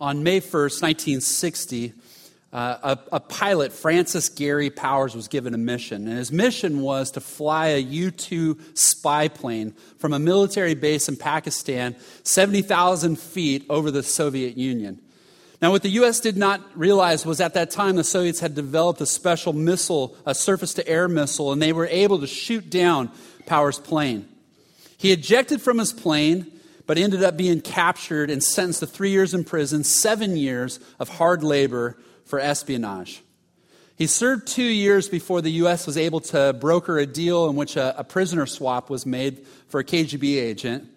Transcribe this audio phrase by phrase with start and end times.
[0.00, 1.92] On May 1st, 1960,
[2.52, 6.08] uh, a, a, pilot, Francis Gary Powers, was given a mission.
[6.08, 11.08] And his mission was to fly a U 2 spy plane from a military base
[11.08, 11.94] in Pakistan,
[12.24, 15.00] 70,000 feet over the Soviet Union.
[15.60, 16.20] Now, what the U.S.
[16.20, 20.34] did not realize was at that time the Soviets had developed a special missile, a
[20.34, 23.10] surface to air missile, and they were able to shoot down
[23.44, 24.26] Powers' plane.
[24.96, 26.50] He ejected from his plane,
[26.90, 31.08] but ended up being captured and sentenced to three years in prison, seven years of
[31.08, 33.22] hard labor for espionage.
[33.94, 35.86] He served two years before the U.S.
[35.86, 39.78] was able to broker a deal in which a, a prisoner swap was made for
[39.78, 40.88] a KGB agent.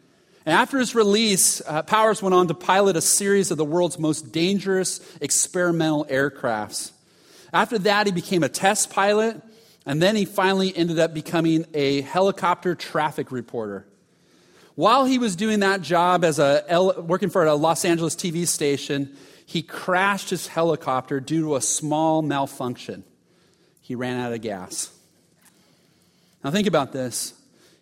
[0.48, 4.00] And after his release, uh, Powers went on to pilot a series of the world's
[4.00, 6.92] most dangerous experimental aircrafts.
[7.54, 9.40] After that, he became a test pilot,
[9.86, 13.86] and then he finally ended up becoming a helicopter traffic reporter.
[14.76, 16.64] While he was doing that job as a
[16.98, 19.16] working for a Los Angeles TV station,
[19.46, 23.04] he crashed his helicopter due to a small malfunction.
[23.82, 24.92] He ran out of gas.
[26.44, 27.34] Now think about this.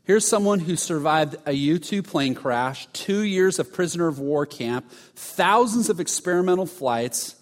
[0.03, 4.45] Here's someone who survived a U 2 plane crash, two years of prisoner of war
[4.45, 7.35] camp, thousands of experimental flights,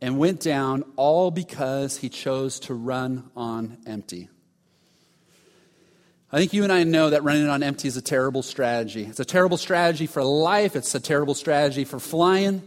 [0.00, 4.30] and went down all because he chose to run on empty.
[6.30, 9.04] I think you and I know that running on empty is a terrible strategy.
[9.04, 12.62] It's a terrible strategy for life, it's a terrible strategy for flying,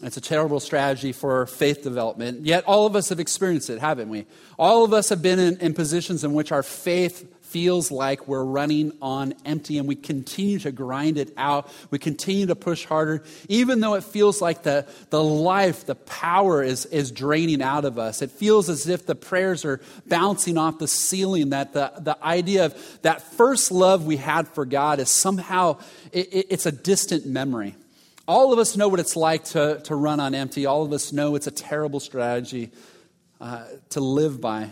[0.00, 2.46] it's a terrible strategy for faith development.
[2.46, 4.26] Yet all of us have experienced it, haven't we?
[4.60, 8.44] All of us have been in, in positions in which our faith feels like we're
[8.44, 11.70] running on empty and we continue to grind it out.
[11.90, 16.62] We continue to push harder, even though it feels like the, the life, the power
[16.62, 18.22] is, is draining out of us.
[18.22, 22.66] It feels as if the prayers are bouncing off the ceiling, that the, the idea
[22.66, 25.78] of that first love we had for God is somehow,
[26.12, 27.74] it, it, it's a distant memory.
[28.28, 30.66] All of us know what it's like to, to run on empty.
[30.66, 32.70] All of us know it's a terrible strategy
[33.40, 34.70] uh, to live by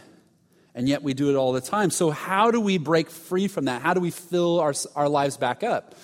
[0.78, 1.90] and yet we do it all the time.
[1.90, 3.82] So, how do we break free from that?
[3.82, 5.96] How do we fill our, our lives back up?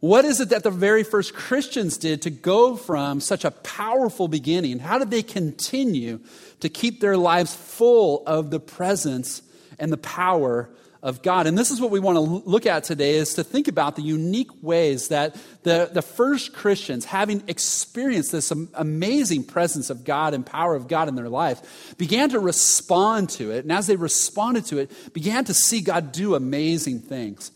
[0.00, 4.26] What is it that the very first Christians did to go from such a powerful
[4.26, 4.80] beginning?
[4.80, 6.18] How did they continue
[6.58, 9.40] to keep their lives full of the presence
[9.78, 10.68] and the power
[11.02, 11.46] of God.
[11.46, 14.02] And this is what we want to look at today is to think about the
[14.02, 20.44] unique ways that the, the first Christians, having experienced this amazing presence of God and
[20.44, 23.64] power of God in their life, began to respond to it.
[23.64, 27.52] And as they responded to it, began to see God do amazing things.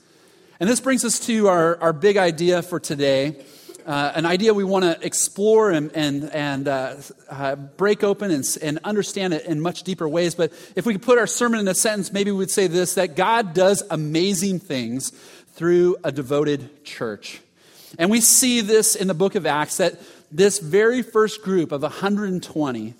[0.60, 3.44] And this brings us to our, our big idea for today
[3.86, 6.96] uh, an idea we want to explore and, and, and uh,
[7.28, 10.34] uh, break open and, and understand it in much deeper ways.
[10.34, 13.16] But if we could put our sermon in a sentence, maybe we'd say this that
[13.16, 15.10] God does amazing things
[15.54, 17.40] through a devoted church.
[17.98, 20.00] And we see this in the book of Acts that
[20.30, 22.94] this very first group of 120,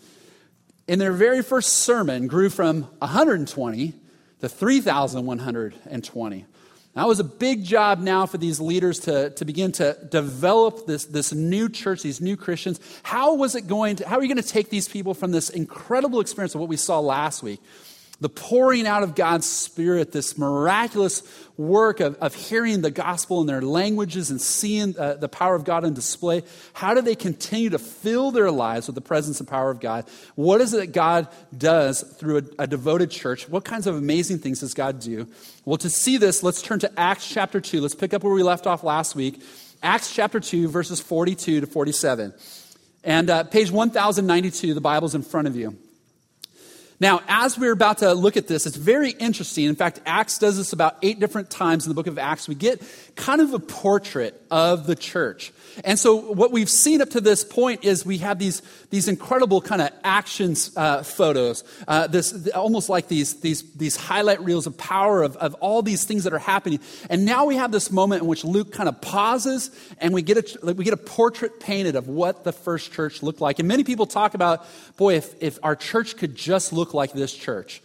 [0.87, 3.95] in their very first sermon, grew from 120
[4.41, 6.47] to 3,120.
[6.95, 11.07] That was a big job now for these leaders to, to begin to develop this,
[11.07, 12.81] this new church, these new Christians.
[13.03, 15.49] How was it going to, how are you going to take these people from this
[15.49, 17.61] incredible experience of what we saw last week?
[18.23, 21.25] The pouring out of God's Spirit, this miraculous
[21.57, 25.65] work of, of hearing the gospel in their languages and seeing uh, the power of
[25.65, 29.49] God on display, how do they continue to fill their lives with the presence and
[29.49, 30.05] power of God?
[30.37, 33.49] What is it that God does through a, a devoted church?
[33.49, 35.27] What kinds of amazing things does God do?
[35.65, 37.81] Well, to see this, let's turn to Acts chapter 2.
[37.81, 39.43] Let's pick up where we left off last week.
[39.83, 42.33] Acts chapter 2, verses 42 to 47.
[43.03, 45.77] And uh, page 1092, the Bible's in front of you.
[47.03, 49.65] Now, as we're about to look at this, it's very interesting.
[49.65, 52.47] In fact, Acts does this about eight different times in the book of Acts.
[52.47, 52.81] We get
[53.17, 55.53] kind of a portrait of the church.
[55.85, 59.61] And so, what we've seen up to this point is we have these, these incredible
[59.61, 64.77] kind of actions uh, photos, uh, this almost like these, these, these highlight reels of
[64.77, 66.81] power of, of all these things that are happening.
[67.09, 70.63] And now we have this moment in which Luke kind of pauses and we get
[70.63, 73.59] a, we get a portrait painted of what the first church looked like.
[73.59, 77.33] And many people talk about, boy, if, if our church could just look like this
[77.33, 77.83] church.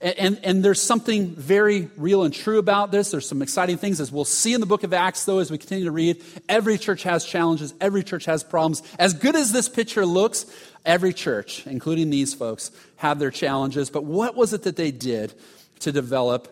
[0.00, 3.10] And, and, there's something very real and true about this.
[3.10, 5.58] There's some exciting things, as we'll see in the book of Acts, though, as we
[5.58, 6.22] continue to read.
[6.48, 8.80] Every church has challenges, every church has problems.
[9.00, 10.46] As good as this picture looks,
[10.84, 13.90] every church, including these folks, have their challenges.
[13.90, 15.34] But what was it that they did
[15.80, 16.46] to develop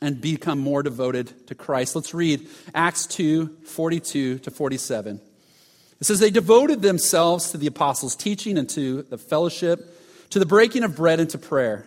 [0.00, 1.94] and become more devoted to Christ?
[1.94, 5.20] Let's read Acts 2 42 to 47.
[6.00, 10.46] It says, They devoted themselves to the apostles' teaching and to the fellowship, to the
[10.46, 11.86] breaking of bread and to prayer.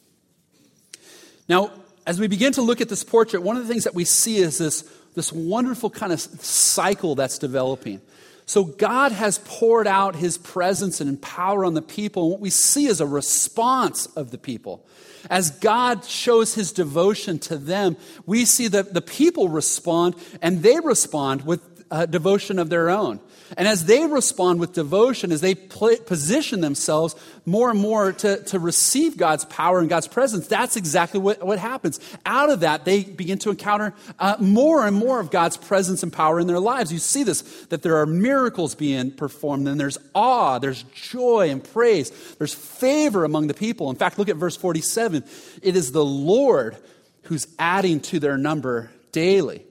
[1.51, 1.69] Now,
[2.07, 4.37] as we begin to look at this portrait, one of the things that we see
[4.37, 4.83] is this,
[5.15, 7.99] this wonderful kind of cycle that's developing.
[8.45, 12.23] So God has poured out his presence and power on the people.
[12.23, 14.85] And what we see is a response of the people.
[15.29, 20.79] As God shows his devotion to them, we see that the people respond and they
[20.79, 23.19] respond with uh, devotion of their own.
[23.57, 27.15] And as they respond with devotion, as they position themselves
[27.45, 31.59] more and more to, to receive God's power and God's presence, that's exactly what, what
[31.59, 31.99] happens.
[32.25, 36.13] Out of that, they begin to encounter uh, more and more of God's presence and
[36.13, 36.93] power in their lives.
[36.93, 41.63] You see this, that there are miracles being performed, and there's awe, there's joy and
[41.63, 43.89] praise, there's favor among the people.
[43.89, 45.23] In fact, look at verse 47.
[45.61, 46.77] It is the Lord
[47.23, 49.65] who's adding to their number daily.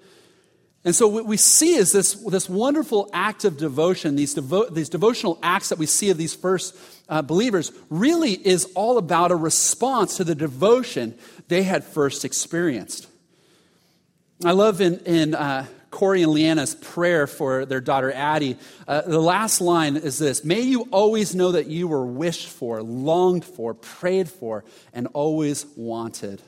[0.85, 4.89] And so what we see is this, this wonderful act of devotion, these, devo- these
[4.89, 6.77] devotional acts that we see of these first
[7.09, 11.19] uh, believers, really is all about a response to the devotion
[11.49, 13.09] they had first experienced.
[14.43, 18.57] I love in, in uh, Corey and Leanna's prayer for their daughter Addie,
[18.89, 22.83] uh, the last line is this May you always know that you were wished for,
[22.83, 26.41] longed for, prayed for, and always wanted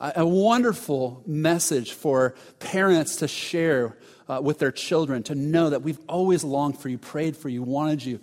[0.00, 3.96] a wonderful message for parents to share
[4.28, 7.62] uh, with their children to know that we've always longed for you, prayed for you,
[7.62, 8.20] wanted you.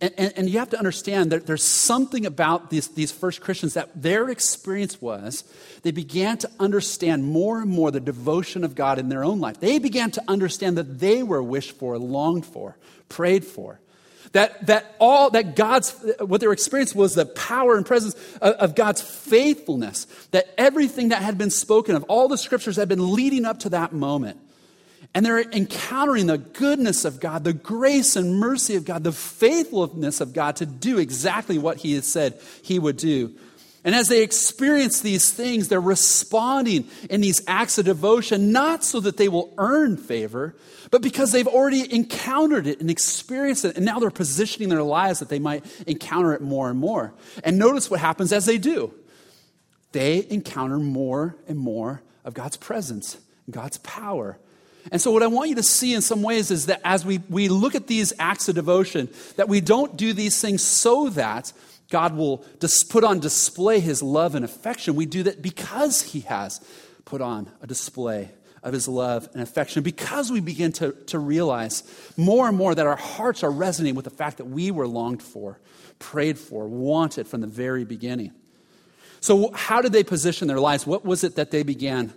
[0.00, 3.74] And, and, and you have to understand that there's something about these, these first Christians
[3.74, 5.44] that their experience was
[5.82, 9.58] they began to understand more and more the devotion of God in their own life.
[9.58, 12.76] They began to understand that they were wished for, longed for,
[13.08, 13.80] prayed for.
[14.36, 18.74] That, that all, that God's, what their experience was the power and presence of, of
[18.74, 20.06] God's faithfulness.
[20.32, 23.70] That everything that had been spoken of, all the scriptures had been leading up to
[23.70, 24.38] that moment.
[25.14, 30.20] And they're encountering the goodness of God, the grace and mercy of God, the faithfulness
[30.20, 33.34] of God to do exactly what He had said He would do.
[33.86, 38.98] And as they experience these things, they're responding in these acts of devotion, not so
[38.98, 40.56] that they will earn favor,
[40.90, 43.76] but because they've already encountered it and experienced it.
[43.76, 47.14] And now they're positioning their lives that they might encounter it more and more.
[47.44, 48.92] And notice what happens as they do
[49.92, 53.16] they encounter more and more of God's presence,
[53.48, 54.36] God's power.
[54.90, 57.18] And so, what I want you to see in some ways is that as we,
[57.30, 61.52] we look at these acts of devotion, that we don't do these things so that
[61.90, 62.44] God will
[62.88, 64.96] put on display his love and affection.
[64.96, 66.60] We do that because he has
[67.04, 68.30] put on a display
[68.62, 71.84] of his love and affection, because we begin to, to realize
[72.16, 75.22] more and more that our hearts are resonating with the fact that we were longed
[75.22, 75.60] for,
[76.00, 78.32] prayed for, wanted from the very beginning.
[79.20, 80.84] So, how did they position their lives?
[80.84, 82.12] What was it that they began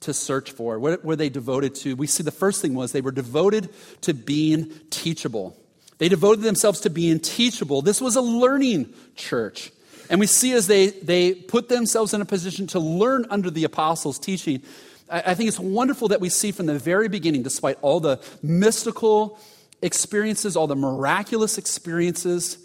[0.00, 0.78] to search for?
[0.78, 1.94] What were they devoted to?
[1.94, 3.68] We see the first thing was they were devoted
[4.02, 5.56] to being teachable.
[5.98, 7.82] They devoted themselves to being teachable.
[7.82, 9.72] This was a learning church.
[10.10, 13.64] And we see as they, they put themselves in a position to learn under the
[13.64, 14.62] apostles' teaching,
[15.10, 18.20] I, I think it's wonderful that we see from the very beginning, despite all the
[18.42, 19.38] mystical
[19.82, 22.58] experiences, all the miraculous experiences,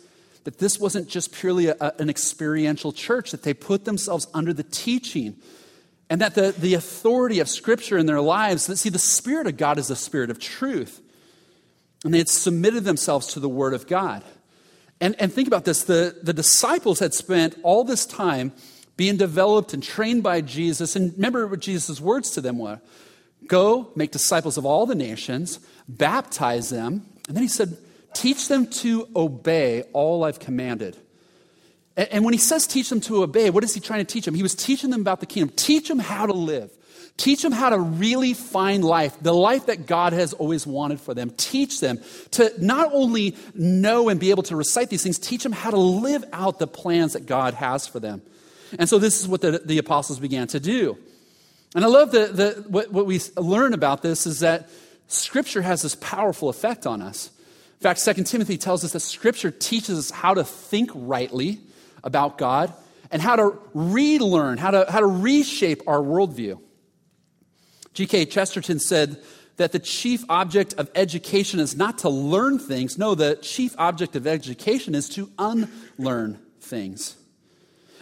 [0.43, 4.63] that this wasn't just purely a, an experiential church, that they put themselves under the
[4.63, 5.35] teaching
[6.09, 9.55] and that the, the authority of Scripture in their lives, that see, the Spirit of
[9.55, 11.01] God is the Spirit of truth.
[12.03, 14.23] And they had submitted themselves to the Word of God.
[14.99, 18.53] And, and think about this the, the disciples had spent all this time
[18.97, 20.95] being developed and trained by Jesus.
[20.95, 22.81] And remember what Jesus' words to them were
[23.47, 27.05] Go, make disciples of all the nations, baptize them.
[27.27, 27.77] And then he said,
[28.13, 30.97] Teach them to obey all I've commanded.
[31.95, 34.25] And, and when he says teach them to obey, what is he trying to teach
[34.25, 34.35] them?
[34.35, 35.53] He was teaching them about the kingdom.
[35.55, 36.71] Teach them how to live.
[37.17, 41.13] Teach them how to really find life, the life that God has always wanted for
[41.13, 41.29] them.
[41.31, 41.99] Teach them
[42.31, 45.77] to not only know and be able to recite these things, teach them how to
[45.77, 48.21] live out the plans that God has for them.
[48.79, 50.97] And so this is what the, the apostles began to do.
[51.75, 54.69] And I love that the, what, what we learn about this is that
[55.07, 57.29] Scripture has this powerful effect on us.
[57.79, 61.59] In fact, 2 Timothy tells us that Scripture teaches us how to think rightly
[62.03, 62.73] about God
[63.11, 66.59] and how to relearn, how to, how to reshape our worldview.
[67.93, 68.25] G.K.
[68.25, 69.21] Chesterton said
[69.57, 72.97] that the chief object of education is not to learn things.
[72.97, 77.17] No, the chief object of education is to unlearn things.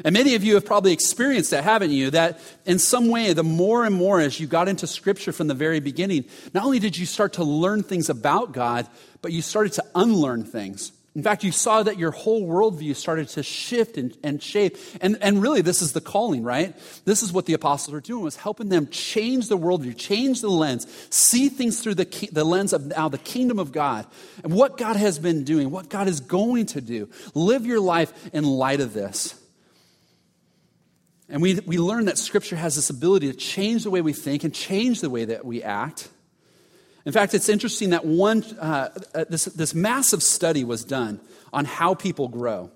[0.05, 2.12] And many of you have probably experienced that, haven't you?
[2.12, 5.53] That in some way, the more and more as you got into Scripture from the
[5.53, 8.88] very beginning, not only did you start to learn things about God,
[9.22, 10.93] but you started to unlearn things.
[11.15, 14.77] In fact, you saw that your whole worldview started to shift and, and shape.
[15.01, 16.75] And, and really, this is the calling, right?
[17.03, 20.49] This is what the apostles were doing, was helping them change the worldview, change the
[20.49, 24.05] lens, see things through the, the lens of now the kingdom of God
[24.43, 27.09] and what God has been doing, what God is going to do.
[27.33, 29.33] Live your life in light of this.
[31.27, 34.43] And we, we learn that Scripture has this ability to change the way we think
[34.43, 36.09] and change the way that we act.
[37.09, 41.19] In fact, it's interesting that one, uh, uh, this, this massive study was done
[41.51, 42.69] on how people grow.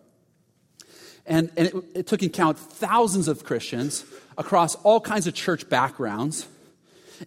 [1.27, 4.03] And, and it, it took account thousands of Christians
[4.35, 6.47] across all kinds of church backgrounds.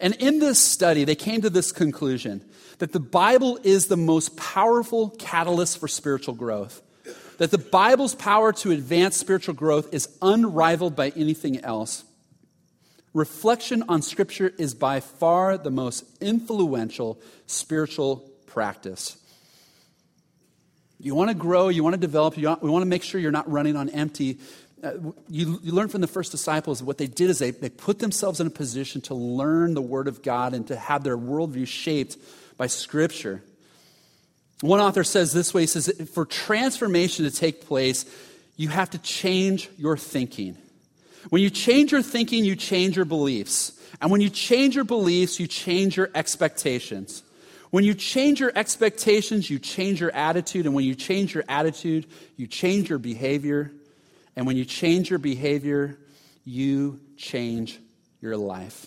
[0.01, 2.45] And in this study, they came to this conclusion
[2.79, 6.83] that the Bible is the most powerful catalyst for spiritual growth.
[7.39, 12.03] That the Bible's power to advance spiritual growth is unrivaled by anything else
[13.17, 19.17] reflection on Scripture is by far the most influential spiritual practice.
[21.01, 23.19] You want to grow, you want to develop, you want, we want to make sure
[23.19, 24.39] you're not running on empty.
[24.85, 24.93] Uh,
[25.29, 28.39] you, you learn from the first disciples what they did is they, they put themselves
[28.39, 32.19] in a position to learn the Word of God and to have their worldview shaped
[32.59, 33.43] by Scripture.
[34.61, 38.05] One author says this way he says, For transformation to take place,
[38.57, 40.59] you have to change your thinking.
[41.31, 43.73] When you change your thinking, you change your beliefs.
[44.01, 47.23] And when you change your beliefs, you change your expectations.
[47.71, 50.67] When you change your expectations, you change your attitude.
[50.67, 52.07] And when you change your attitude,
[52.37, 53.73] you change your behavior.
[54.37, 55.99] And when you change your behavior,
[56.45, 57.79] you change
[58.21, 58.87] your life.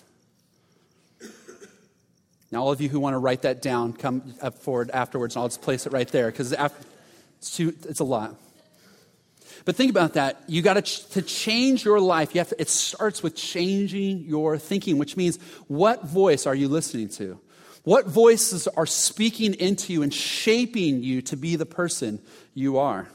[2.51, 5.43] Now, all of you who want to write that down, come up forward afterwards, and
[5.43, 8.35] I'll just place it right there because it's, it's a lot.
[9.65, 10.41] But think about that.
[10.47, 12.33] You got to, ch- to change your life.
[12.33, 15.37] You have to, it starts with changing your thinking, which means
[15.67, 17.39] what voice are you listening to?
[17.83, 22.21] What voices are speaking into you and shaping you to be the person
[22.53, 23.07] you are?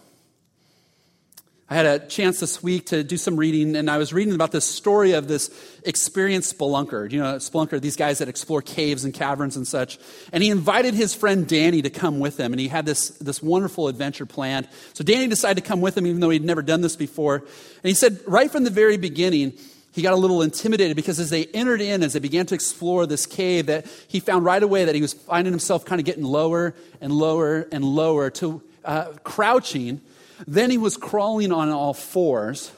[1.71, 4.53] I had a chance this week to do some reading, and I was reading about
[4.53, 5.51] this story of this
[5.83, 7.11] experienced spelunker.
[7.11, 9.99] You know, spelunker, these guys that explore caves and caverns and such.
[10.31, 13.43] And he invited his friend Danny to come with him, and he had this, this
[13.43, 14.69] wonderful adventure planned.
[14.93, 17.37] So Danny decided to come with him, even though he'd never done this before.
[17.37, 17.47] And
[17.83, 19.55] he said, right from the very beginning,
[19.93, 23.07] he got a little intimidated because as they entered in, as they began to explore
[23.07, 26.25] this cave, that he found right away that he was finding himself kind of getting
[26.25, 30.03] lower and lower and lower to uh, crouching
[30.47, 32.73] then he was crawling on all fours.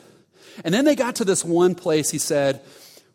[0.65, 2.63] And then they got to this one place, he said,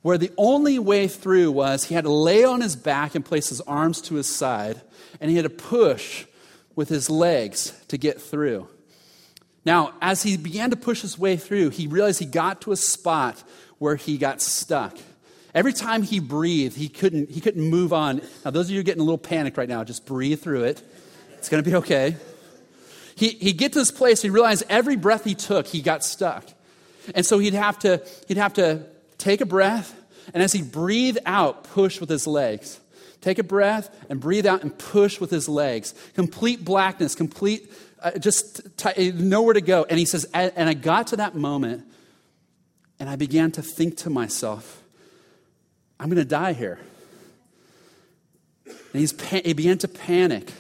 [0.01, 3.49] where the only way through was he had to lay on his back and place
[3.49, 4.81] his arms to his side,
[5.19, 6.25] and he had to push
[6.75, 8.67] with his legs to get through.
[9.63, 12.75] Now, as he began to push his way through, he realized he got to a
[12.75, 13.43] spot
[13.77, 14.97] where he got stuck.
[15.53, 18.21] Every time he breathed, he couldn't, he couldn't move on.
[18.43, 20.81] Now, those of you getting a little panicked right now, just breathe through it.
[21.37, 22.15] It's going to be okay
[23.15, 26.45] he, he'd get to this place, he realized every breath he took, he got stuck.
[27.15, 28.83] And so he'd have to, he'd have to
[29.17, 29.95] take a breath,
[30.33, 32.79] and as he breathed out, push with his legs.
[33.21, 35.93] Take a breath and breathe out and push with his legs.
[36.15, 39.85] Complete blackness, complete, uh, just t- nowhere to go.
[39.87, 41.85] And he says, and I got to that moment,
[42.99, 44.81] and I began to think to myself,
[45.99, 46.79] I'm going to die here.
[48.65, 50.51] And he's, he began to panic.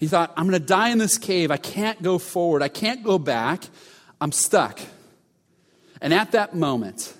[0.00, 1.50] He thought, I'm going to die in this cave.
[1.50, 2.62] I can't go forward.
[2.62, 3.64] I can't go back.
[4.18, 4.80] I'm stuck.
[6.00, 7.12] And at that moment,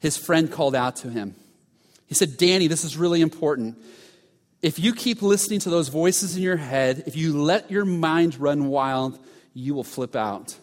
[0.00, 1.34] his friend called out to him.
[2.06, 3.76] He said, Danny, this is really important.
[4.62, 8.40] If you keep listening to those voices in your head, if you let your mind
[8.40, 9.18] run wild,
[9.52, 10.56] you will flip out.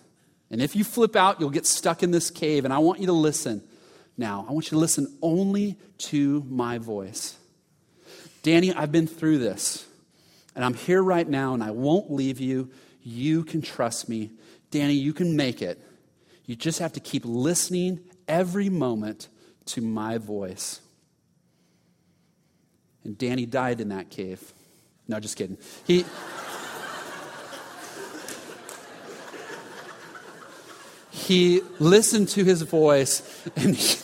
[0.49, 2.65] And if you flip out, you'll get stuck in this cave.
[2.65, 3.61] And I want you to listen
[4.17, 4.47] now.
[4.49, 7.37] I want you to listen only to my voice.
[8.41, 9.85] Danny, I've been through this.
[10.55, 12.69] And I'm here right now and I won't leave you.
[13.03, 14.31] You can trust me.
[14.69, 15.81] Danny, you can make it.
[16.45, 19.27] You just have to keep listening every moment
[19.65, 20.81] to my voice.
[23.03, 24.53] And Danny died in that cave.
[25.07, 25.57] No, just kidding.
[25.85, 26.05] He.
[31.09, 33.97] he listened to his voice and he,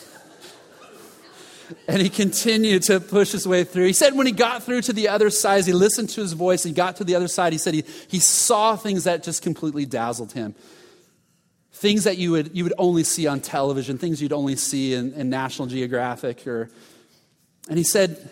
[1.88, 3.86] and he continued to push his way through.
[3.86, 6.64] He said when he got through to the other side, he listened to his voice,
[6.64, 9.86] he got to the other side, he said he, he saw things that just completely
[9.86, 10.56] dazzled him.
[11.72, 15.14] Things that you would, you would only see on television, things you'd only see in,
[15.14, 16.48] in National Geographic.
[16.48, 16.70] Or,
[17.70, 18.30] and he said,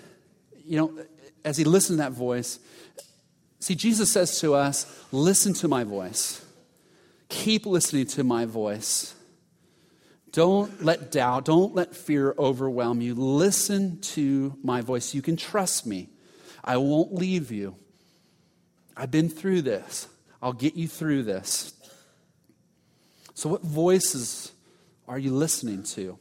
[0.65, 1.05] you know,
[1.43, 2.59] as he listened to that voice,
[3.59, 6.43] see, Jesus says to us, listen to my voice.
[7.29, 9.13] Keep listening to my voice.
[10.35, 13.15] Don't let doubt, don't let fear overwhelm you.
[13.15, 15.13] Listen to my voice.
[15.13, 16.09] You can trust me.
[16.61, 17.77] I won't leave you.
[18.97, 20.09] I've been through this.
[20.41, 21.73] I'll get you through this.
[23.33, 24.51] So, what voices
[25.07, 26.19] are you listening to?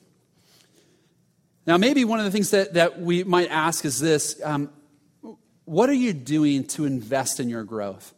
[1.66, 4.71] Now, maybe one of the things that, that we might ask is this um,
[5.64, 8.14] What are you doing to invest in your growth?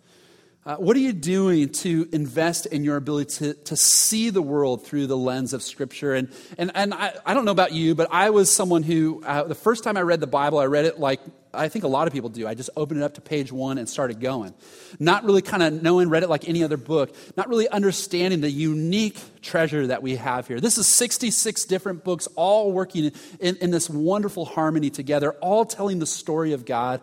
[0.67, 4.85] Uh, what are you doing to invest in your ability to, to see the world
[4.85, 6.13] through the lens of Scripture?
[6.13, 9.45] And, and, and I, I don't know about you, but I was someone who, uh,
[9.45, 11.21] the first time I read the Bible, I read it like
[11.55, 12.49] I think a lot of people do.
[12.49, 14.55] I just opened it up to page one and started going.
[14.99, 18.51] Not really kind of knowing, read it like any other book, not really understanding the
[18.51, 20.59] unique treasure that we have here.
[20.61, 26.01] This is 66 different books, all working in, in this wonderful harmony together, all telling
[26.01, 27.03] the story of God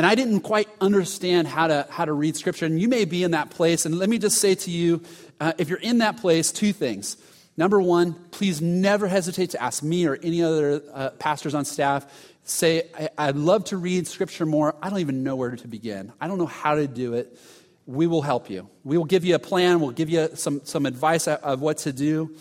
[0.00, 2.64] and I didn't quite understand how to, how to read Scripture.
[2.64, 3.84] And you may be in that place.
[3.84, 5.02] And let me just say to you
[5.38, 7.18] uh, if you're in that place, two things.
[7.58, 12.06] Number one, please never hesitate to ask me or any other uh, pastors on staff.
[12.44, 12.84] Say,
[13.18, 14.74] I'd love to read Scripture more.
[14.80, 16.14] I don't even know where to begin.
[16.18, 17.38] I don't know how to do it.
[17.84, 18.70] We will help you.
[18.84, 19.80] We will give you a plan.
[19.80, 22.34] We'll give you some, some advice of what to do.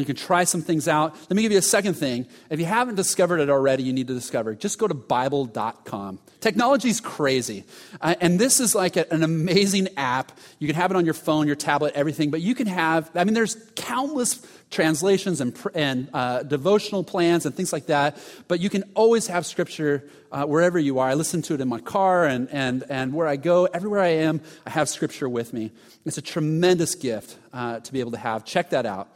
[0.00, 1.14] You can try some things out.
[1.14, 2.26] Let me give you a second thing.
[2.50, 4.60] If you haven't discovered it already, you need to discover it.
[4.60, 6.18] Just go to Bible.com.
[6.40, 7.64] Technology is crazy.
[8.00, 10.32] Uh, and this is like a, an amazing app.
[10.58, 12.30] You can have it on your phone, your tablet, everything.
[12.30, 17.54] But you can have, I mean, there's countless translations and, and uh, devotional plans and
[17.54, 18.18] things like that.
[18.48, 21.08] But you can always have scripture uh, wherever you are.
[21.08, 24.08] I listen to it in my car and, and, and where I go, everywhere I
[24.08, 25.70] am, I have scripture with me.
[26.04, 28.44] It's a tremendous gift uh, to be able to have.
[28.44, 29.08] Check that out.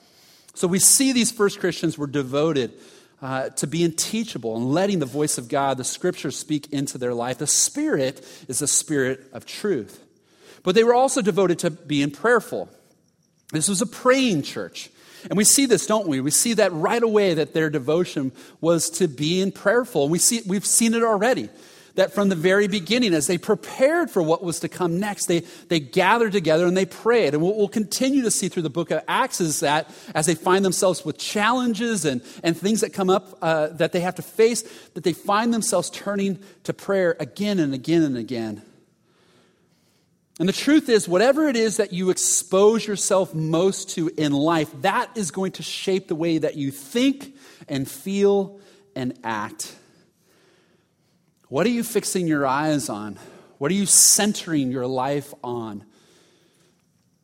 [0.58, 2.72] So we see these first Christians were devoted
[3.22, 7.14] uh, to being teachable and letting the voice of God, the scriptures, speak into their
[7.14, 7.38] life.
[7.38, 10.02] The Spirit is the Spirit of truth.
[10.64, 12.68] But they were also devoted to being prayerful.
[13.52, 14.90] This was a praying church.
[15.30, 16.20] And we see this, don't we?
[16.20, 20.02] We see that right away that their devotion was to being prayerful.
[20.02, 21.50] And we see, we've seen it already
[21.98, 25.40] that from the very beginning, as they prepared for what was to come next, they,
[25.66, 27.34] they gathered together and they prayed.
[27.34, 30.36] And what we'll continue to see through the book of Acts is that as they
[30.36, 34.22] find themselves with challenges and, and things that come up uh, that they have to
[34.22, 34.62] face,
[34.94, 38.62] that they find themselves turning to prayer again and again and again.
[40.38, 44.70] And the truth is, whatever it is that you expose yourself most to in life,
[44.82, 47.34] that is going to shape the way that you think
[47.68, 48.60] and feel
[48.94, 49.74] and act.
[51.48, 53.18] What are you fixing your eyes on?
[53.58, 55.84] What are you centering your life on?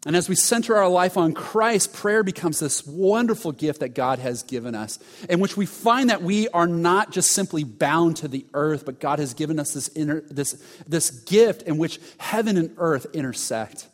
[0.06, 4.18] And as we center our life on Christ, prayer becomes this wonderful gift that God
[4.18, 4.98] has given us,
[5.30, 9.00] in which we find that we are not just simply bound to the earth, but
[9.00, 13.88] God has given us this, inner, this, this gift in which heaven and earth intersect.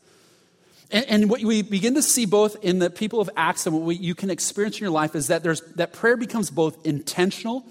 [0.91, 3.85] And, and, what we begin to see both in the people of Acts and what
[3.85, 7.65] we, you can experience in your life is that, there's, that prayer becomes both intentional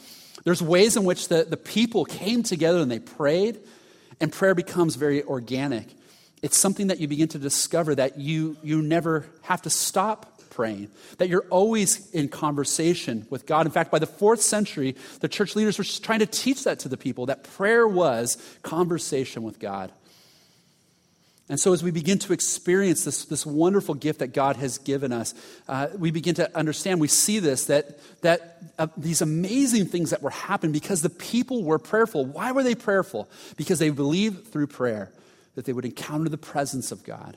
[0.44, 3.60] there's ways in which the, the people came together and they prayed,
[4.20, 5.88] and prayer becomes very organic.
[6.42, 10.90] It's something that you begin to discover that you, you never have to stop praying,
[11.18, 13.66] that you're always in conversation with God.
[13.66, 16.90] In fact, by the fourth century, the church leaders were trying to teach that to
[16.90, 19.92] the people that prayer was conversation with God.
[21.50, 25.12] And so, as we begin to experience this, this wonderful gift that God has given
[25.12, 25.34] us,
[25.68, 30.22] uh, we begin to understand, we see this, that, that uh, these amazing things that
[30.22, 32.26] were happening because the people were prayerful.
[32.26, 33.28] Why were they prayerful?
[33.58, 35.12] Because they believed through prayer
[35.56, 37.36] that they would encounter the presence of God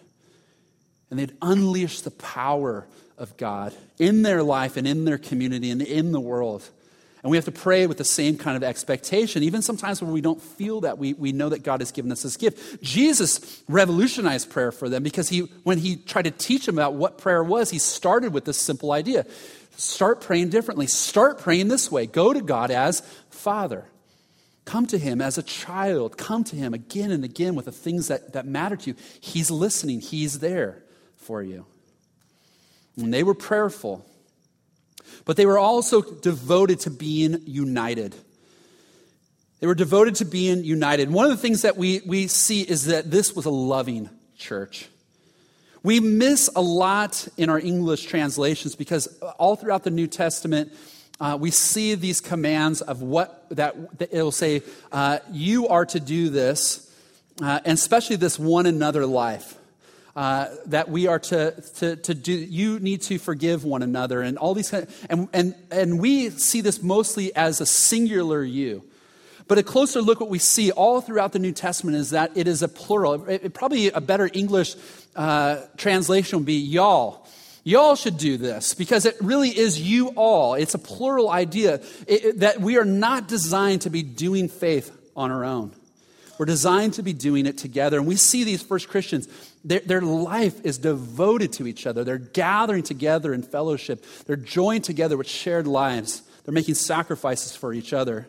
[1.11, 5.81] and they'd unleash the power of God in their life and in their community and
[5.81, 6.69] in the world.
[7.23, 9.45] And we have to pray with the same kind of expectation.
[9.45, 12.23] Even sometimes when we don't feel that, we, we know that God has given us
[12.23, 12.83] this gift.
[12.83, 17.19] Jesus revolutionized prayer for them because he, when he tried to teach them about what
[17.19, 19.25] prayer was, he started with this simple idea
[19.77, 20.87] start praying differently.
[20.87, 23.87] Start praying this way go to God as Father.
[24.65, 26.17] Come to him as a child.
[26.17, 28.97] Come to him again and again with the things that, that matter to you.
[29.21, 30.83] He's listening, he's there
[31.17, 31.67] for you.
[32.97, 34.07] And they were prayerful.
[35.25, 38.15] But they were also devoted to being united.
[39.61, 41.11] They were devoted to being united.
[41.11, 44.89] One of the things that we, we see is that this was a loving church.
[45.85, 49.07] We miss a lot in our English translations because
[49.39, 50.73] all throughout the New Testament,
[51.21, 56.01] uh, we see these commands of what that, that it'll say, uh, you are to
[56.01, 56.93] do this,
[57.41, 59.57] uh, and especially this one another life
[60.15, 64.37] uh, that we are to, to, to do, you need to forgive one another, and
[64.37, 68.83] all these kind of, and, and, and we see this mostly as a singular you.
[69.49, 72.47] But a closer look, what we see all throughout the New Testament is that it
[72.47, 73.25] is a plural.
[73.25, 74.77] It, it, probably a better English
[75.17, 77.27] uh, translation would be y'all.
[77.65, 80.55] Y'all should do this because it really is you all.
[80.55, 84.91] It's a plural idea it, it, that we are not designed to be doing faith
[85.17, 85.73] on our own.
[86.39, 87.99] We're designed to be doing it together.
[87.99, 89.29] And we see these first Christians,
[89.65, 92.05] their, their life is devoted to each other.
[92.05, 97.73] They're gathering together in fellowship, they're joined together with shared lives, they're making sacrifices for
[97.73, 98.27] each other.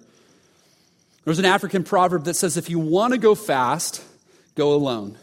[1.26, 4.04] There's an African proverb that says if you want to go fast,
[4.56, 5.18] go alone.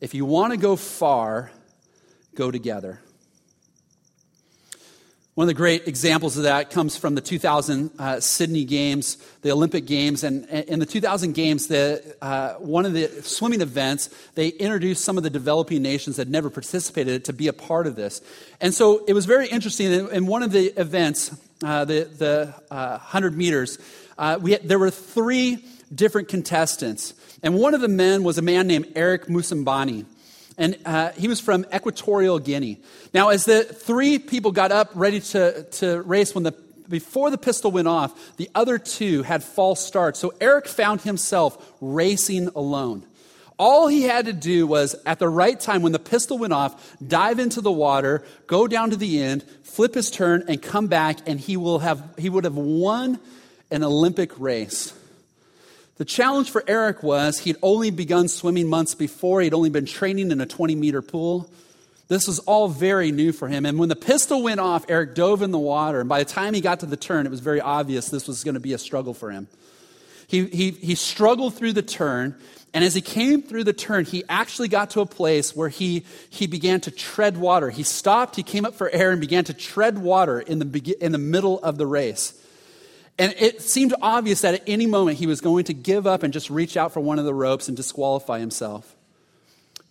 [0.00, 1.52] If you want to go far,
[2.34, 3.00] go together.
[5.34, 9.50] One of the great examples of that comes from the 2000 uh, Sydney Games, the
[9.50, 10.24] Olympic Games.
[10.24, 15.16] And in the 2000 Games, the, uh, one of the swimming events, they introduced some
[15.16, 18.20] of the developing nations that never participated to be a part of this.
[18.60, 19.90] And so it was very interesting.
[20.10, 23.78] In, one of the events, uh, the, the 100 uh, meters,
[24.18, 25.64] uh, we had, there were three
[25.94, 27.14] different contestants.
[27.42, 30.04] And one of the men was a man named Eric Moussambani.
[30.58, 32.80] And uh, he was from Equatorial Guinea.
[33.14, 36.52] Now, as the three people got up ready to, to race, when the,
[36.88, 40.18] before the pistol went off, the other two had false starts.
[40.18, 43.04] So Eric found himself racing alone.
[43.58, 46.96] All he had to do was, at the right time, when the pistol went off,
[47.06, 51.18] dive into the water, go down to the end, flip his turn, and come back,
[51.26, 53.20] and he, will have, he would have won
[53.70, 54.92] an Olympic race.
[56.02, 60.32] The challenge for Eric was he'd only begun swimming months before, he'd only been training
[60.32, 61.48] in a 20 meter pool.
[62.08, 63.64] This was all very new for him.
[63.64, 66.00] And when the pistol went off, Eric dove in the water.
[66.00, 68.42] And by the time he got to the turn, it was very obvious this was
[68.42, 69.46] going to be a struggle for him.
[70.26, 72.34] He, he, he struggled through the turn.
[72.74, 76.04] And as he came through the turn, he actually got to a place where he,
[76.28, 77.70] he began to tread water.
[77.70, 81.12] He stopped, he came up for air, and began to tread water in the, in
[81.12, 82.42] the middle of the race.
[83.22, 86.32] And it seemed obvious that at any moment he was going to give up and
[86.32, 88.96] just reach out for one of the ropes and disqualify himself.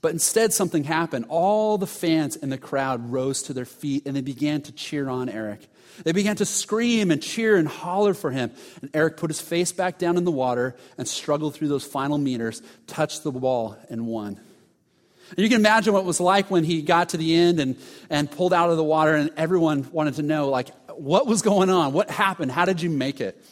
[0.02, 1.28] But instead, something happened.
[1.30, 5.08] All the fans in the crowd rose to their feet and they began to cheer
[5.08, 5.66] on Eric.
[6.04, 8.52] They began to scream and cheer and holler for him.
[8.82, 12.18] And Eric put his face back down in the water and struggled through those final
[12.18, 14.42] meters, touched the wall, and won.
[15.30, 17.78] And you can imagine what it was like when he got to the end and,
[18.10, 20.68] and pulled out of the water, and everyone wanted to know, like,
[20.98, 21.94] what was going on?
[21.94, 22.52] What happened?
[22.52, 23.44] How did you make it?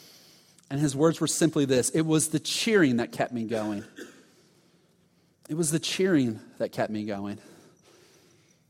[0.70, 3.84] And his words were simply this it was the cheering that kept me going.
[5.48, 7.38] It was the cheering that kept me going.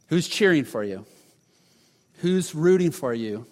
[0.09, 1.05] Who's cheering for you?
[2.17, 3.47] Who's rooting for you?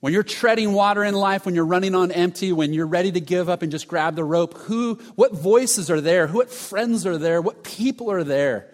[0.00, 3.20] When you're treading water in life, when you're running on empty, when you're ready to
[3.20, 6.28] give up and just grab the rope, who, what voices are there?
[6.28, 7.40] What friends are there?
[7.40, 8.68] What people are there?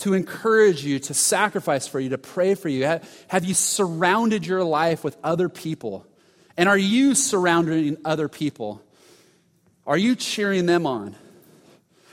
[0.00, 3.00] To encourage you, to sacrifice for you, to pray for you?
[3.28, 6.06] Have you surrounded your life with other people?
[6.56, 8.82] And are you surrounding other people?
[9.86, 11.16] Are you cheering them on?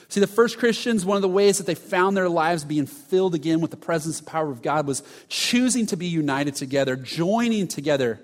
[0.10, 3.36] See, the first Christians, one of the ways that they found their lives being filled
[3.36, 7.68] again with the presence and power of God was choosing to be united together, joining
[7.68, 8.22] together.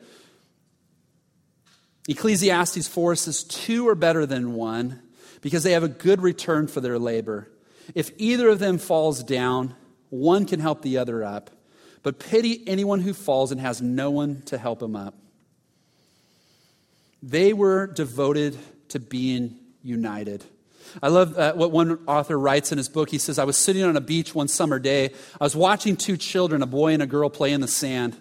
[2.08, 5.02] Ecclesiastes 4 says, Two are better than one
[5.42, 7.50] because they have a good return for their labor.
[7.96, 9.76] If either of them falls down,
[10.10, 11.50] one can help the other up.
[12.04, 15.16] But pity anyone who falls and has no one to help him up.
[17.22, 18.58] They were devoted
[18.90, 20.44] to being united.
[21.02, 23.10] I love uh, what one author writes in his book.
[23.10, 25.12] He says, I was sitting on a beach one summer day.
[25.40, 28.18] I was watching two children, a boy and a girl, play in the sand.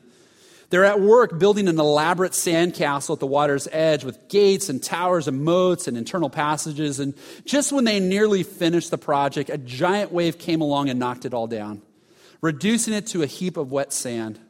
[0.73, 5.29] They're at work building an elaborate sandcastle at the water's edge with gates and towers
[5.29, 6.99] and moats and internal passages.
[6.99, 7.13] And
[7.45, 11.35] just when they nearly finished the project, a giant wave came along and knocked it
[11.35, 11.83] all down,
[12.41, 14.41] reducing it to a heap of wet sand.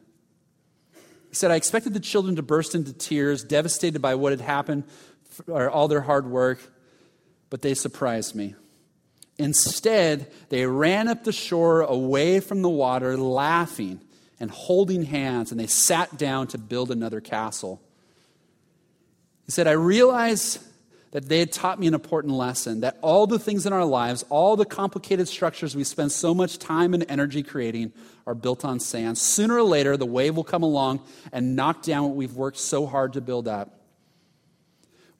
[1.27, 4.85] He said, I expected the children to burst into tears, devastated by what had happened,
[5.47, 6.59] or all their hard work,
[7.49, 8.55] but they surprised me.
[9.37, 13.99] Instead, they ran up the shore away from the water, laughing
[14.43, 17.81] and holding hands, and they sat down to build another castle.
[19.45, 20.61] He said, I realized
[21.11, 24.25] that they had taught me an important lesson that all the things in our lives,
[24.29, 27.93] all the complicated structures we spend so much time and energy creating,
[28.27, 29.17] are built on sand.
[29.17, 31.01] Sooner or later, the wave will come along
[31.31, 33.79] and knock down what we've worked so hard to build up.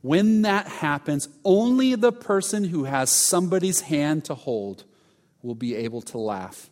[0.01, 4.83] When that happens, only the person who has somebody's hand to hold
[5.41, 6.69] will be able to laugh.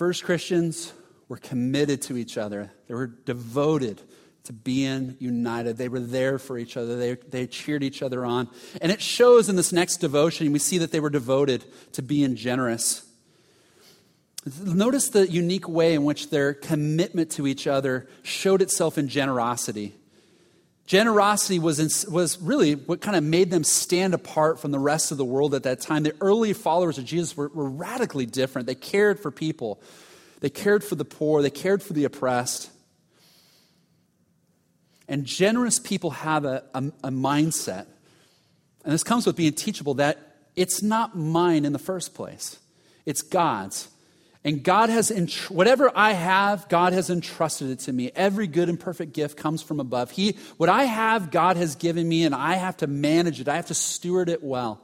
[0.00, 0.94] First Christians
[1.28, 4.00] were committed to each other, they were devoted
[4.44, 5.76] to being united.
[5.76, 8.48] They were there for each other, they, they cheered each other on.
[8.80, 12.34] And it shows in this next devotion, we see that they were devoted to being
[12.34, 13.06] generous.
[14.64, 19.99] Notice the unique way in which their commitment to each other showed itself in generosity.
[20.90, 25.12] Generosity was, in, was really what kind of made them stand apart from the rest
[25.12, 26.02] of the world at that time.
[26.02, 28.66] The early followers of Jesus were, were radically different.
[28.66, 29.80] They cared for people,
[30.40, 32.70] they cared for the poor, they cared for the oppressed.
[35.06, 37.86] And generous people have a, a, a mindset,
[38.84, 40.18] and this comes with being teachable, that
[40.56, 42.58] it's not mine in the first place,
[43.06, 43.86] it's God's.
[44.42, 45.10] And God has,
[45.50, 48.10] whatever I have, God has entrusted it to me.
[48.16, 50.12] Every good and perfect gift comes from above.
[50.12, 53.48] He, what I have, God has given me, and I have to manage it.
[53.48, 54.80] I have to steward it well.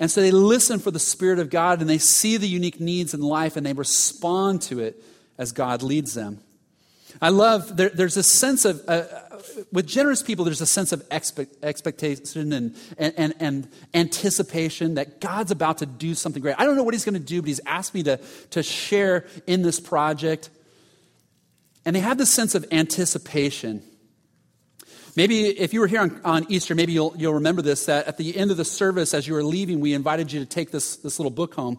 [0.00, 3.14] And so they listen for the Spirit of God and they see the unique needs
[3.14, 5.02] in life and they respond to it
[5.36, 6.40] as God leads them.
[7.20, 9.04] I love, there, there's a sense of, uh,
[9.72, 15.20] with generous people, there's a sense of expect, expectation and, and, and, and, anticipation that
[15.20, 16.56] God's about to do something great.
[16.58, 19.26] I don't know what He's going to do, but He's asked me to, to share
[19.46, 20.50] in this project.
[21.84, 23.82] And they have this sense of anticipation.
[25.16, 28.18] Maybe if you were here on, on, Easter, maybe you'll, you'll remember this that at
[28.18, 30.96] the end of the service, as you were leaving, we invited you to take this,
[30.96, 31.78] this little book home.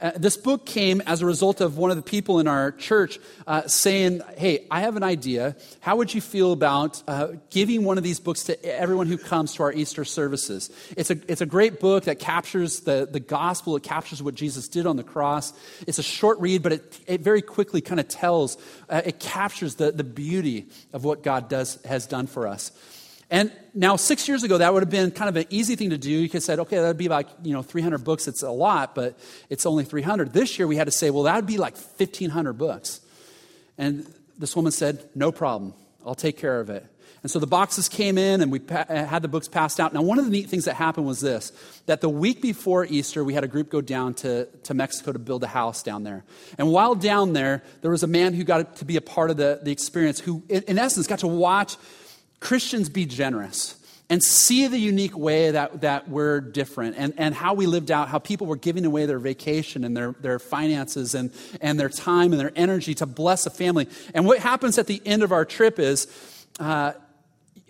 [0.00, 3.18] Uh, this book came as a result of one of the people in our church
[3.48, 5.56] uh, saying, Hey, I have an idea.
[5.80, 9.54] How would you feel about uh, giving one of these books to everyone who comes
[9.54, 10.70] to our Easter services?
[10.96, 14.68] It's a, it's a great book that captures the, the gospel, it captures what Jesus
[14.68, 15.52] did on the cross.
[15.86, 18.56] It's a short read, but it, it very quickly kind of tells,
[18.88, 22.70] uh, it captures the, the beauty of what God does, has done for us.
[23.30, 25.98] And now, six years ago, that would have been kind of an easy thing to
[25.98, 26.10] do.
[26.10, 28.26] You could have said, okay, that would be like, you know, 300 books.
[28.26, 29.18] It's a lot, but
[29.50, 30.32] it's only 300.
[30.32, 33.00] This year, we had to say, well, that would be like 1,500 books.
[33.76, 34.06] And
[34.38, 35.74] this woman said, no problem.
[36.06, 36.86] I'll take care of it.
[37.22, 39.92] And so the boxes came in and we pa- uh, had the books passed out.
[39.92, 41.52] Now, one of the neat things that happened was this
[41.86, 45.18] that the week before Easter, we had a group go down to, to Mexico to
[45.18, 46.24] build a house down there.
[46.58, 49.36] And while down there, there was a man who got to be a part of
[49.36, 51.76] the, the experience who, in, in essence, got to watch
[52.40, 53.76] Christians be generous
[54.10, 58.08] and see the unique way that, that we're different and, and how we lived out,
[58.08, 62.32] how people were giving away their vacation and their, their finances and, and their time
[62.32, 63.86] and their energy to bless a family.
[64.14, 66.06] And what happens at the end of our trip is
[66.58, 66.92] uh,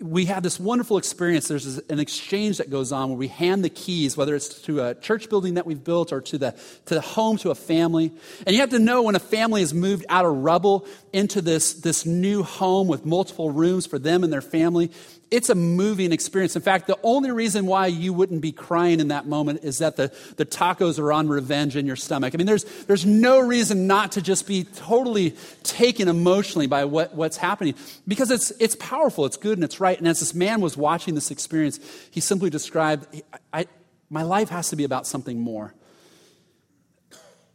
[0.01, 1.47] we have this wonderful experience.
[1.47, 4.95] There's an exchange that goes on where we hand the keys, whether it's to a
[4.95, 8.11] church building that we've built or to the, to the home to a family.
[8.45, 11.73] And you have to know when a family is moved out of rubble into this,
[11.73, 14.91] this new home with multiple rooms for them and their family,
[15.31, 16.55] it's a moving experience.
[16.55, 19.95] In fact, the only reason why you wouldn't be crying in that moment is that
[19.95, 22.33] the, the tacos are on revenge in your stomach.
[22.33, 27.13] I mean, there's, there's no reason not to just be totally taken emotionally by what,
[27.13, 27.75] what's happening
[28.07, 29.97] because it's, it's powerful, it's good, and it's right.
[29.97, 33.21] And as this man was watching this experience, he simply described,
[33.53, 33.67] I,
[34.09, 35.75] My life has to be about something more.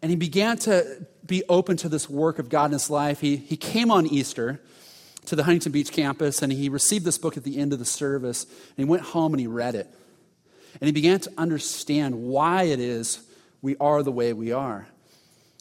[0.00, 3.20] And he began to be open to this work of God in his life.
[3.20, 4.60] He, he came on Easter
[5.26, 7.84] to the Huntington Beach campus and he received this book at the end of the
[7.84, 9.88] service and he went home and he read it.
[10.80, 13.22] And he began to understand why it is
[13.62, 14.86] we are the way we are.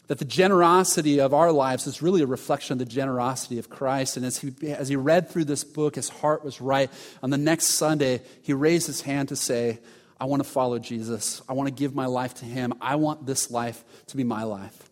[0.08, 4.18] That the generosity of our lives is really a reflection of the generosity of Christ.
[4.18, 6.90] And as he, as he read through this book, his heart was right.
[7.22, 9.78] On the next Sunday, he raised his hand to say,
[10.20, 11.40] I want to follow Jesus.
[11.48, 12.74] I want to give my life to him.
[12.80, 14.90] I want this life to be my life.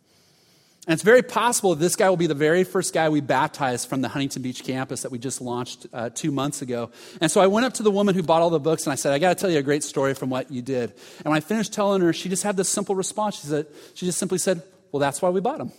[0.87, 4.01] And it's very possible this guy will be the very first guy we baptized from
[4.01, 6.91] the Huntington Beach campus that we just launched uh, two months ago.
[7.21, 8.97] And so I went up to the woman who bought all the books and I
[8.97, 10.91] said, I got to tell you a great story from what you did.
[11.19, 13.41] And when I finished telling her, she just had this simple response.
[13.41, 15.71] She, said, she just simply said, Well, that's why we bought them.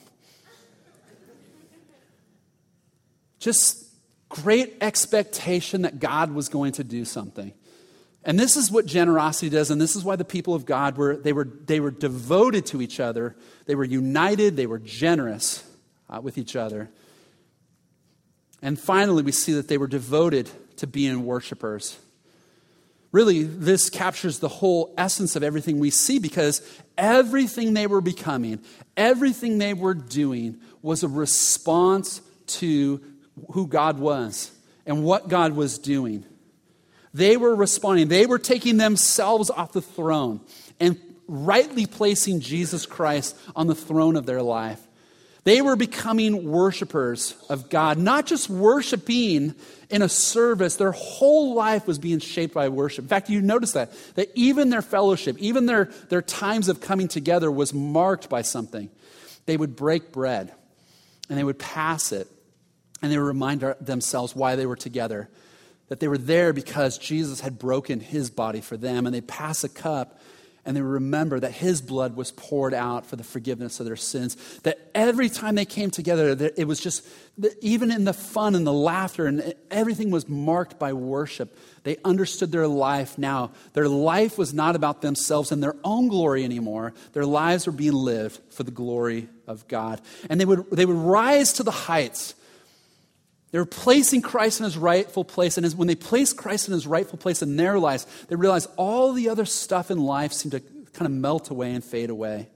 [3.40, 3.86] just
[4.30, 7.54] great expectation that God was going to do something.
[8.26, 11.18] And this is what generosity does, and this is why the people of God were
[11.18, 15.64] they were they were devoted to each other, they were united, they were generous
[16.10, 16.90] uh, with each other.
[18.62, 22.00] And finally, we see that they were devoted to being worshipers.
[23.12, 26.62] Really, this captures the whole essence of everything we see because
[26.98, 28.60] everything they were becoming,
[28.98, 33.04] everything they were doing was a response to
[33.52, 34.52] who God was
[34.86, 36.26] and what God was doing.
[37.14, 40.42] They were responding, they were taking themselves off the throne
[40.80, 44.82] and rightly placing Jesus Christ on the throne of their life.
[45.44, 49.56] They were becoming worshipers of God, not just worshiping
[49.90, 50.78] in a service.
[50.78, 53.04] Their whole life was being shaped by worship.
[53.04, 57.10] In fact, you notice that, that even their fellowship, even their, their times of coming
[57.10, 58.90] together was marked by something.
[59.46, 60.54] They would break bread
[61.28, 62.28] and they would pass it
[63.02, 65.30] and they would remind themselves why they were together
[65.94, 69.64] that they were there because Jesus had broken his body for them, and they pass
[69.64, 70.20] a cup
[70.66, 74.36] and they remember that his blood was poured out for the forgiveness of their sins.
[74.64, 77.08] That every time they came together, it was just,
[77.62, 81.56] even in the fun and the laughter, and everything was marked by worship.
[81.84, 83.52] They understood their life now.
[83.74, 86.96] Their life was not about themselves and their own glory anymore.
[87.12, 90.02] Their lives were being lived for the glory of God.
[90.28, 92.34] And they would, they would rise to the heights.
[93.54, 95.60] They were placing Christ in his rightful place.
[95.60, 99.14] And when they place Christ in his rightful place in their lives, they realize all
[99.14, 102.50] the other stuff in life seemed to kind of melt away and fade away.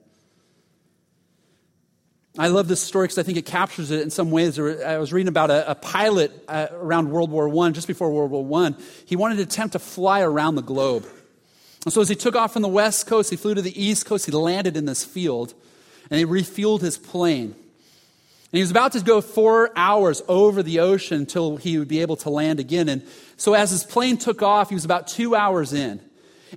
[2.36, 4.58] I love this story because I think it captures it in some ways.
[4.58, 8.32] I was reading about a, a pilot uh, around World War I, just before World
[8.32, 8.74] War I.
[9.06, 11.06] He wanted to attempt to fly around the globe.
[11.86, 14.08] And so as he took off from the west coast, he flew to the east
[14.08, 15.54] coast, he landed in this field,
[16.10, 17.54] and he refueled his plane.
[18.52, 22.02] And he was about to go four hours over the ocean until he would be
[22.02, 22.88] able to land again.
[22.88, 23.04] And
[23.36, 26.00] so as his plane took off, he was about two hours in.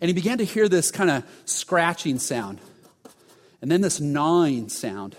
[0.00, 2.60] And he began to hear this kind of scratching sound.
[3.60, 5.16] And then this gnawing sound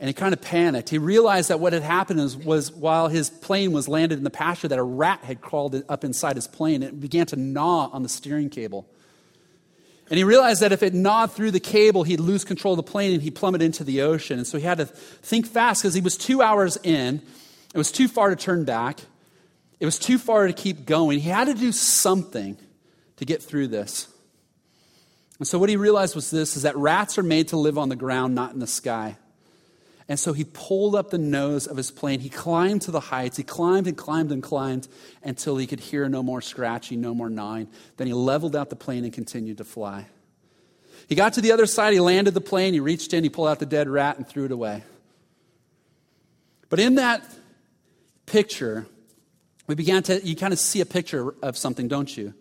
[0.00, 0.88] and he kind of panicked.
[0.88, 4.30] He realized that what had happened was, was, while his plane was landed in the
[4.30, 6.82] pasture, that a rat had crawled up inside his plane.
[6.82, 8.88] It began to gnaw on the steering cable.
[10.10, 12.90] And he realized that if it gnawed through the cable, he'd lose control of the
[12.90, 14.38] plane and he'd plummet into the ocean.
[14.38, 17.22] And so he had to think fast because he was two hours in.
[17.72, 19.00] It was too far to turn back,
[19.78, 21.20] it was too far to keep going.
[21.20, 22.58] He had to do something
[23.16, 24.08] to get through this.
[25.38, 27.88] And so what he realized was this is that rats are made to live on
[27.88, 29.16] the ground, not in the sky.
[30.10, 32.18] And so he pulled up the nose of his plane.
[32.18, 33.36] He climbed to the heights.
[33.36, 34.88] He climbed and climbed and climbed
[35.22, 37.68] until he could hear no more scratching, no more gnawing.
[37.96, 40.06] Then he leveled out the plane and continued to fly.
[41.08, 41.92] He got to the other side.
[41.92, 42.74] He landed the plane.
[42.74, 43.22] He reached in.
[43.22, 44.82] He pulled out the dead rat and threw it away.
[46.70, 47.22] But in that
[48.26, 48.86] picture,
[49.68, 52.34] we began to, you kind of see a picture of something, don't you?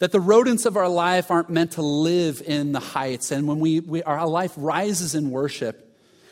[0.00, 3.32] That the rodents of our life aren't meant to live in the heights.
[3.32, 5.86] And when we, we our life rises in worship,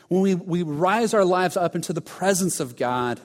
[0.07, 3.19] when we, we rise our lives up into the presence of God,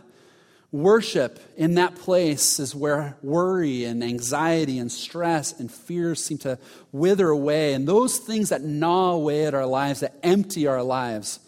[0.73, 6.59] worship in that place is where worry and anxiety and stress and fear seem to
[6.91, 7.75] wither away.
[7.75, 11.41] And those things that gnaw away at our lives, that empty our lives,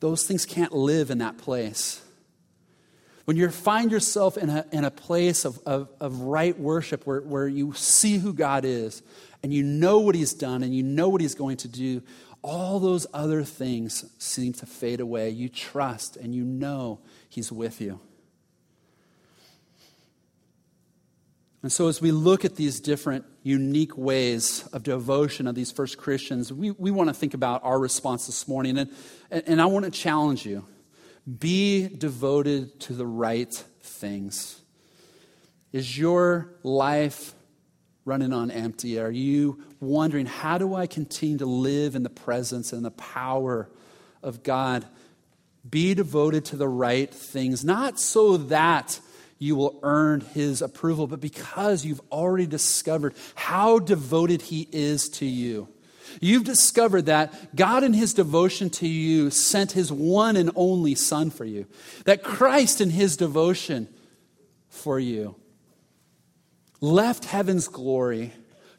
[0.00, 2.02] those things can't live in that place.
[3.24, 7.20] When you find yourself in a, in a place of, of, of right worship where,
[7.20, 9.02] where you see who God is
[9.42, 12.02] and you know what He's done and you know what He's going to do,
[12.42, 15.30] all those other things seem to fade away.
[15.30, 18.00] You trust and you know He's with you.
[21.62, 25.98] And so, as we look at these different unique ways of devotion of these first
[25.98, 28.78] Christians, we, we want to think about our response this morning.
[28.78, 28.90] And,
[29.30, 30.64] and I want to challenge you
[31.38, 34.60] be devoted to the right things.
[35.72, 37.34] Is your life
[38.08, 38.98] running on empty?
[38.98, 43.68] Are you wondering, how do I continue to live in the presence and the power
[44.22, 44.84] of God?
[45.68, 48.98] Be devoted to the right things, not so that
[49.38, 55.26] you will earn his approval, but because you've already discovered how devoted he is to
[55.26, 55.68] you.
[56.20, 61.30] You've discovered that God, in his devotion to you, sent his one and only Son
[61.30, 61.66] for you.
[62.04, 63.88] That Christ, in his devotion
[64.70, 65.36] for you,
[66.80, 68.32] left heaven's glory,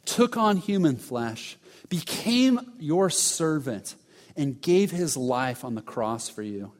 [0.05, 1.57] took on human flesh,
[1.89, 3.95] became your servant,
[4.35, 6.71] and gave his life on the cross for you.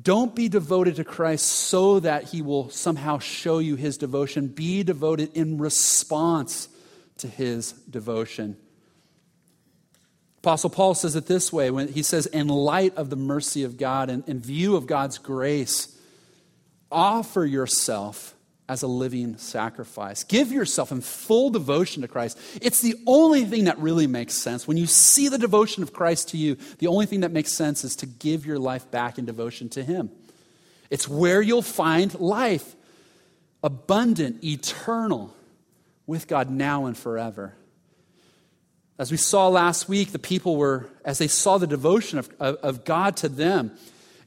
[0.00, 4.46] Don't be devoted to Christ so that he will somehow show you his devotion.
[4.46, 6.68] Be devoted in response
[7.18, 8.56] to his devotion.
[10.38, 13.76] Apostle Paul says it this way when he says, In light of the mercy of
[13.76, 15.98] God and in view of God's grace,
[16.92, 18.34] offer yourself
[18.68, 20.24] as a living sacrifice.
[20.24, 22.38] Give yourself in full devotion to Christ.
[22.60, 24.68] It's the only thing that really makes sense.
[24.68, 27.82] When you see the devotion of Christ to you, the only thing that makes sense
[27.82, 30.10] is to give your life back in devotion to Him.
[30.90, 32.76] It's where you'll find life
[33.62, 35.34] abundant, eternal,
[36.06, 37.54] with God now and forever.
[38.98, 42.56] As we saw last week, the people were, as they saw the devotion of, of,
[42.56, 43.72] of God to them,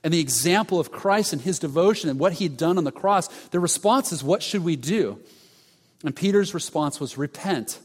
[0.04, 3.28] and the example of Christ and his devotion and what he'd done on the cross,
[3.50, 5.20] the response is, What should we do?
[6.04, 7.80] And Peter's response was, Repent,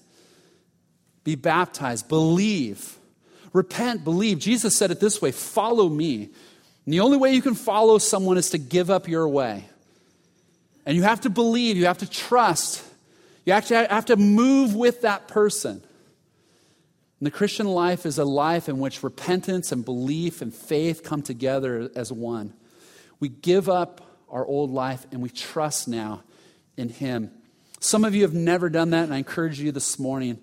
[1.25, 2.97] be baptized, believe.
[3.53, 4.39] Repent, believe.
[4.39, 6.31] Jesus said it this way follow me.
[6.85, 9.65] And the only way you can follow someone is to give up your way.
[10.87, 12.83] And you have to believe, you have to trust,
[13.45, 15.83] you actually have to move with that person.
[17.19, 21.23] And the Christian life is a life in which repentance and belief and faith come
[21.23, 22.53] together as one.
[23.21, 26.23] We give up our old life and we trust now
[26.77, 27.31] in Him.
[27.81, 30.39] Some of you have never done that, and I encourage you this morning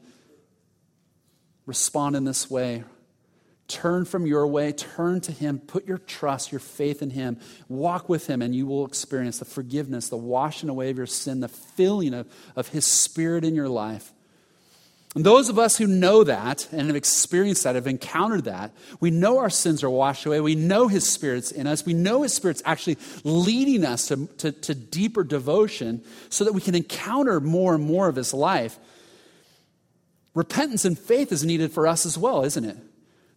[1.66, 2.84] respond in this way.
[3.68, 8.10] Turn from your way, turn to Him, put your trust, your faith in Him, walk
[8.10, 11.48] with Him, and you will experience the forgiveness, the washing away of your sin, the
[11.48, 14.12] filling of, of His Spirit in your life.
[15.16, 19.12] And those of us who know that and have experienced that, have encountered that, we
[19.12, 20.42] know our sins are washed away.
[20.42, 21.86] We know His Spirit's in us.
[21.86, 26.62] We know His Spirit's actually leading us to, to, to deeper devotion so that we
[26.62, 28.80] can encounter more and more of His life.
[30.34, 32.78] Repentance and faith is needed for us as well, isn't it?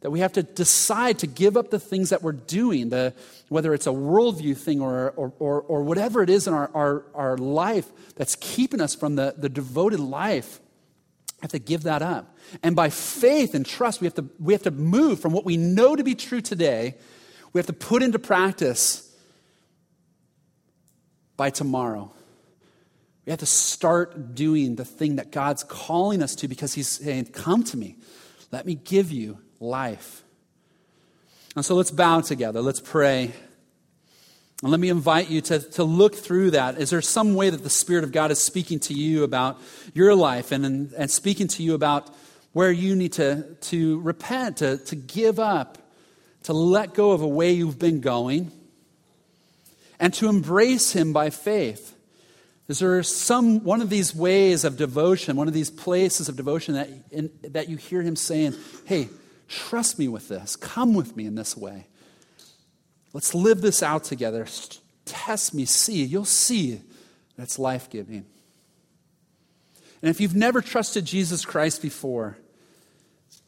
[0.00, 3.12] That we have to decide to give up the things that we're doing, the,
[3.50, 7.04] whether it's a worldview thing or, or, or, or whatever it is in our, our,
[7.14, 10.60] our life that's keeping us from the, the devoted life.
[11.46, 12.36] Have to give that up.
[12.64, 15.56] And by faith and trust, we have, to, we have to move from what we
[15.56, 16.96] know to be true today,
[17.52, 19.08] we have to put into practice
[21.36, 22.10] by tomorrow.
[23.24, 27.26] We have to start doing the thing that God's calling us to because He's saying,
[27.26, 27.94] Come to me.
[28.50, 30.24] Let me give you life.
[31.54, 32.60] And so let's bow together.
[32.60, 33.34] Let's pray.
[34.62, 36.78] And let me invite you to, to look through that.
[36.78, 39.60] Is there some way that the Spirit of God is speaking to you about
[39.92, 42.08] your life and, and, and speaking to you about
[42.54, 45.76] where you need to, to repent, to, to give up,
[46.44, 48.50] to let go of a way you've been going,
[50.00, 51.94] and to embrace Him by faith?
[52.68, 56.74] Is there some one of these ways of devotion, one of these places of devotion
[56.74, 58.54] that, in, that you hear Him saying,
[58.86, 59.10] Hey,
[59.48, 61.86] trust me with this, come with me in this way?
[63.16, 64.46] Let's live this out together.
[65.06, 66.04] Test me, see.
[66.04, 66.82] You'll see
[67.38, 68.26] that's life giving.
[70.02, 72.36] And if you've never trusted Jesus Christ before,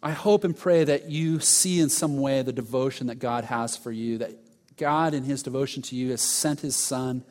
[0.03, 3.77] I hope and pray that you see in some way the devotion that God has
[3.77, 4.31] for you, that
[4.79, 7.23] God, in his devotion to you, has sent his Son.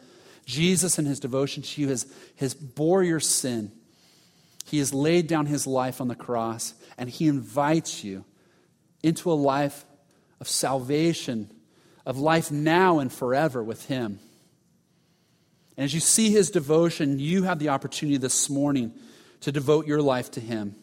[0.45, 3.71] Jesus, in his devotion to you, has, has bore your sin.
[4.63, 8.25] He has laid down his life on the cross, and he invites you
[9.01, 9.85] into a life
[10.39, 11.49] of salvation
[12.07, 14.19] of life now and forever with Him.
[15.75, 18.93] And as you see His devotion, you have the opportunity this morning
[19.41, 20.73] to devote your life to Him,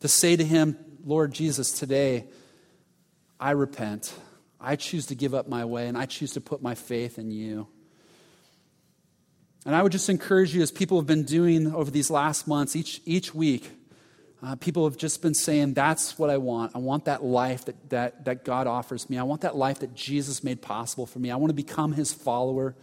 [0.00, 2.24] to say to Him, Lord Jesus, today
[3.38, 4.14] I repent.
[4.58, 7.30] I choose to give up my way, and I choose to put my faith in
[7.30, 7.68] you.
[9.66, 12.74] And I would just encourage you, as people have been doing over these last months,
[12.74, 13.70] each, each week,
[14.42, 16.74] uh, people have just been saying, That's what I want.
[16.74, 19.18] I want that life that, that, that God offers me.
[19.18, 21.30] I want that life that Jesus made possible for me.
[21.30, 22.74] I want to become his follower.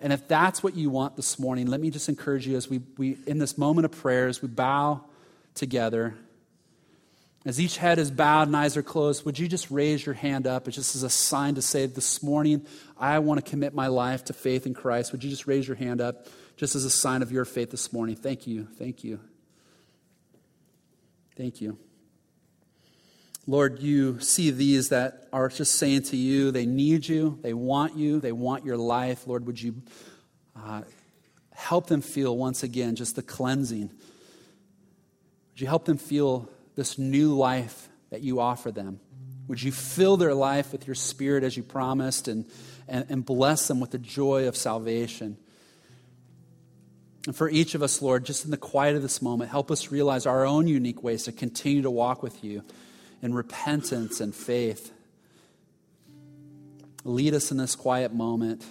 [0.00, 2.80] And if that's what you want this morning, let me just encourage you as we,
[2.98, 5.02] we in this moment of prayer, as we bow
[5.54, 6.14] together,
[7.46, 10.46] as each head is bowed and eyes are closed, would you just raise your hand
[10.46, 10.66] up?
[10.66, 12.66] It's just as a sign to say, This morning,
[12.98, 15.12] I want to commit my life to faith in Christ.
[15.12, 16.26] Would you just raise your hand up
[16.56, 18.16] just as a sign of your faith this morning?
[18.16, 18.66] Thank you.
[18.78, 19.20] Thank you.
[21.36, 21.78] Thank you.
[23.46, 27.96] Lord, you see these that are just saying to you, they need you, they want
[27.96, 29.26] you, they want your life.
[29.26, 29.82] Lord, would you
[30.56, 30.82] uh,
[31.52, 33.90] help them feel once again just the cleansing?
[35.52, 39.00] Would you help them feel this new life that you offer them?
[39.48, 42.46] Would you fill their life with your spirit as you promised and,
[42.88, 45.36] and, and bless them with the joy of salvation?
[47.26, 49.90] And for each of us, Lord, just in the quiet of this moment, help us
[49.90, 52.62] realize our own unique ways to continue to walk with you
[53.22, 54.92] in repentance and faith.
[57.04, 58.64] Lead us in this quiet moment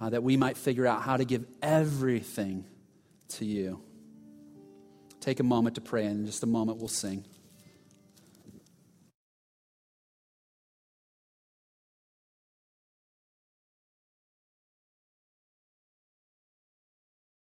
[0.00, 2.64] uh, that we might figure out how to give everything
[3.28, 3.80] to you.
[5.20, 7.24] Take a moment to pray, and in just a moment we'll sing.